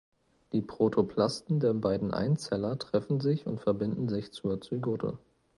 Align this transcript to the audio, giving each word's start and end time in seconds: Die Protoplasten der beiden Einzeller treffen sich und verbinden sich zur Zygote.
Die 0.51 0.63
Protoplasten 0.63 1.59
der 1.59 1.75
beiden 1.75 2.11
Einzeller 2.11 2.75
treffen 2.79 3.19
sich 3.19 3.45
und 3.45 3.61
verbinden 3.61 4.09
sich 4.09 4.31
zur 4.31 4.59
Zygote. 4.59 5.19